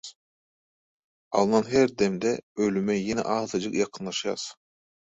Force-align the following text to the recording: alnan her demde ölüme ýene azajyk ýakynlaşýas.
alnan 1.37 1.69
her 1.75 1.91
demde 2.03 2.33
ölüme 2.67 2.99
ýene 3.05 3.29
azajyk 3.39 3.81
ýakynlaşýas. 3.83 4.53